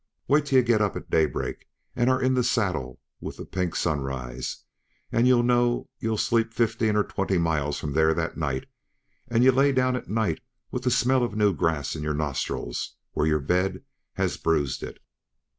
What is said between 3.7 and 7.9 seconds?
uh sunrise, and know you'll sleep fifteen or twenty miles